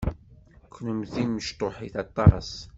[0.73, 2.49] Kenemti mecṭuḥit aṭas.